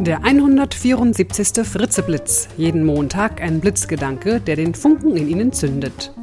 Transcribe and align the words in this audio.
Der 0.00 0.24
174. 0.24 1.62
Fritzeblitz. 1.62 2.48
Jeden 2.56 2.86
Montag 2.86 3.42
ein 3.42 3.60
Blitzgedanke, 3.60 4.40
der 4.40 4.56
den 4.56 4.74
Funken 4.74 5.14
in 5.14 5.28
Ihnen 5.28 5.52
zündet. 5.52 6.14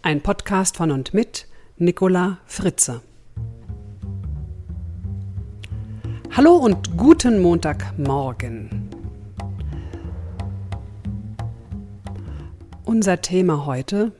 Ein 0.00 0.22
Podcast 0.22 0.78
von 0.78 0.90
und 0.90 1.12
mit 1.12 1.46
Nicola 1.76 2.38
Fritze. 2.46 3.02
Hallo 6.30 6.56
und 6.56 6.96
guten 6.96 7.42
Montagmorgen. 7.42 8.88
Unser 12.86 13.20
Thema 13.20 13.66
heute 13.66 14.12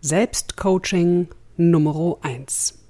Selbstcoaching 0.00 1.28
Nummer 1.58 2.16
1. 2.22 2.83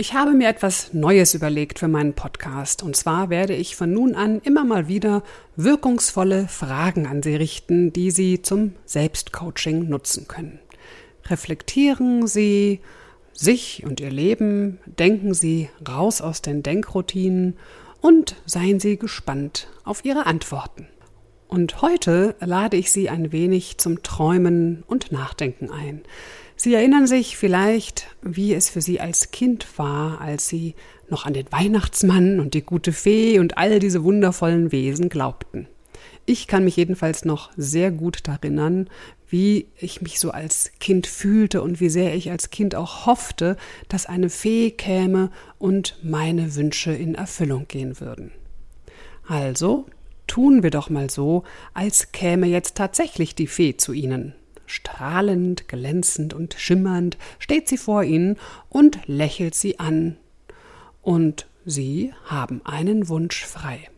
Ich 0.00 0.14
habe 0.14 0.32
mir 0.32 0.48
etwas 0.48 0.94
Neues 0.94 1.34
überlegt 1.34 1.78
für 1.78 1.86
meinen 1.86 2.14
Podcast. 2.14 2.82
Und 2.82 2.96
zwar 2.96 3.28
werde 3.28 3.54
ich 3.54 3.76
von 3.76 3.92
nun 3.92 4.14
an 4.14 4.40
immer 4.40 4.64
mal 4.64 4.88
wieder 4.88 5.22
wirkungsvolle 5.56 6.48
Fragen 6.48 7.06
an 7.06 7.22
Sie 7.22 7.36
richten, 7.36 7.92
die 7.92 8.10
Sie 8.10 8.40
zum 8.40 8.72
Selbstcoaching 8.86 9.90
nutzen 9.90 10.26
können. 10.26 10.58
Reflektieren 11.26 12.26
Sie 12.26 12.80
sich 13.34 13.84
und 13.84 14.00
Ihr 14.00 14.10
Leben, 14.10 14.78
denken 14.86 15.34
Sie 15.34 15.68
raus 15.86 16.22
aus 16.22 16.40
den 16.40 16.62
Denkroutinen 16.62 17.58
und 18.00 18.36
seien 18.46 18.80
Sie 18.80 18.96
gespannt 18.96 19.68
auf 19.84 20.02
Ihre 20.06 20.24
Antworten. 20.24 20.88
Und 21.50 21.82
heute 21.82 22.36
lade 22.38 22.76
ich 22.76 22.92
Sie 22.92 23.08
ein 23.08 23.32
wenig 23.32 23.78
zum 23.78 24.04
Träumen 24.04 24.84
und 24.86 25.10
Nachdenken 25.10 25.68
ein. 25.68 26.02
Sie 26.54 26.72
erinnern 26.74 27.08
sich 27.08 27.36
vielleicht, 27.36 28.06
wie 28.22 28.54
es 28.54 28.70
für 28.70 28.80
Sie 28.80 29.00
als 29.00 29.32
Kind 29.32 29.66
war, 29.76 30.20
als 30.20 30.46
Sie 30.46 30.76
noch 31.08 31.26
an 31.26 31.34
den 31.34 31.50
Weihnachtsmann 31.50 32.38
und 32.38 32.54
die 32.54 32.62
gute 32.62 32.92
Fee 32.92 33.40
und 33.40 33.58
all 33.58 33.80
diese 33.80 34.04
wundervollen 34.04 34.70
Wesen 34.70 35.08
glaubten. 35.08 35.66
Ich 36.24 36.46
kann 36.46 36.62
mich 36.62 36.76
jedenfalls 36.76 37.24
noch 37.24 37.50
sehr 37.56 37.90
gut 37.90 38.28
erinnern, 38.28 38.88
wie 39.28 39.66
ich 39.76 40.02
mich 40.02 40.20
so 40.20 40.30
als 40.30 40.70
Kind 40.78 41.08
fühlte 41.08 41.62
und 41.62 41.80
wie 41.80 41.88
sehr 41.88 42.14
ich 42.14 42.30
als 42.30 42.50
Kind 42.50 42.76
auch 42.76 43.06
hoffte, 43.06 43.56
dass 43.88 44.06
eine 44.06 44.30
Fee 44.30 44.70
käme 44.70 45.32
und 45.58 45.98
meine 46.04 46.54
Wünsche 46.54 46.92
in 46.92 47.16
Erfüllung 47.16 47.66
gehen 47.66 47.98
würden. 47.98 48.30
Also 49.26 49.86
tun 50.30 50.62
wir 50.62 50.70
doch 50.70 50.90
mal 50.90 51.10
so, 51.10 51.44
als 51.74 52.12
käme 52.12 52.46
jetzt 52.46 52.76
tatsächlich 52.76 53.34
die 53.34 53.46
Fee 53.48 53.76
zu 53.76 53.92
Ihnen 53.92 54.34
Strahlend, 54.70 55.66
glänzend 55.66 56.32
und 56.32 56.54
schimmernd 56.56 57.18
steht 57.40 57.66
sie 57.66 57.76
vor 57.76 58.04
ihnen 58.04 58.36
und 58.68 59.00
lächelt 59.06 59.56
sie 59.56 59.80
an. 59.80 60.16
Und 61.02 61.48
sie 61.64 62.14
haben 62.26 62.64
einen 62.64 63.08
Wunsch 63.08 63.44
frei. 63.44 63.90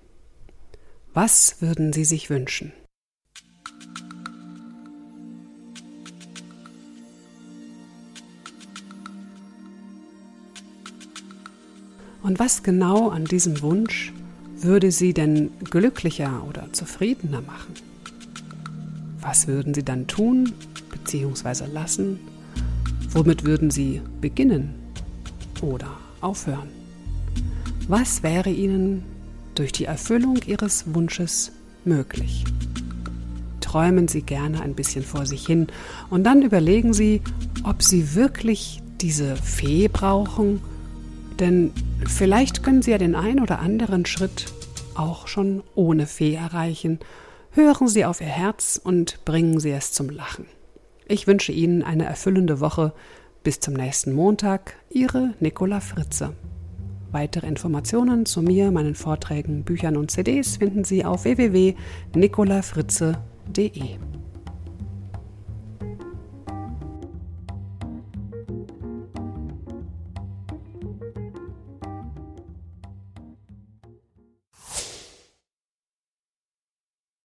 Was 1.13 1.61
würden 1.61 1.93
Sie 1.93 2.07
sich 2.07 2.31
wünschen? 2.31 2.73
Und 12.23 12.39
was 12.39 12.63
genau 12.63 13.11
an 13.11 13.27
diesem 13.27 13.61
Wunsch 13.61 14.15
würde 14.63 14.91
Sie 14.91 15.13
denn 15.13 15.51
glücklicher 15.65 16.45
oder 16.49 16.73
zufriedener 16.73 17.41
machen? 17.41 17.75
Was 19.21 19.47
würden 19.47 19.75
Sie 19.75 19.85
dann 19.85 20.07
tun 20.07 20.53
bzw. 20.91 21.67
lassen? 21.73 22.19
Womit 23.11 23.45
würden 23.45 23.71
Sie 23.71 24.01
beginnen 24.21 24.75
oder 25.61 25.91
aufhören? 26.21 26.69
Was 27.89 28.23
wäre 28.23 28.51
Ihnen 28.51 29.05
durch 29.55 29.73
die 29.73 29.85
Erfüllung 29.85 30.39
Ihres 30.47 30.95
Wunsches 30.95 31.53
möglich? 31.85 32.45
Träumen 33.61 34.09
Sie 34.09 34.23
gerne 34.23 34.63
ein 34.63 34.75
bisschen 34.75 35.05
vor 35.05 35.27
sich 35.27 35.47
hin 35.47 35.69
und 36.11 36.25
dann 36.25 36.43
überlegen 36.43 36.93
Sie, 36.93 37.23
ob 37.65 37.83
Sie 37.83 38.15
wirklich 38.15 38.83
diese 39.01 39.37
Fee 39.37 39.89
brauchen, 39.89 40.61
denn 41.43 41.73
vielleicht 42.07 42.63
können 42.63 42.81
Sie 42.81 42.93
ja 42.93 42.99
den 42.99 43.15
ein 43.15 43.41
oder 43.41 43.59
anderen 43.59 44.07
Schritt 44.07 44.47
auch 44.95 45.27
schon 45.27 45.63
ohne 45.75 46.07
Fee 46.07 46.35
erreichen 46.35 46.99
Hören 47.55 47.87
Sie 47.87 48.07
auf 48.07 48.23
Ihr 48.23 48.29
Herz 48.29 48.81
und 48.83 49.27
bringen 49.27 49.61
Sie 49.61 49.73
es 49.73 49.93
zum 49.93 50.09
Lachen. 50.09 50.47
Ich 51.07 51.27
wünsche 51.27 51.53
Ihnen 51.53 51.83
eine 51.83 52.07
erfüllende 52.07 52.61
Woche. 52.61 52.95
Bis 53.43 53.61
zum 53.61 53.75
nächsten 53.75 54.15
Montag. 54.15 54.77
Ihre 54.89 55.35
Nicola 55.39 55.81
Fritze. 55.81 56.33
Weitere 57.11 57.47
Informationen 57.47 58.25
zu 58.25 58.41
mir, 58.41 58.71
meinen 58.71 58.95
Vorträgen, 58.95 59.65
Büchern 59.65 59.99
und 59.99 60.11
CDs 60.11 60.57
finden 60.57 60.85
Sie 60.85 61.05
auf 61.05 61.25
www.nicolafritze.de. 61.25 64.12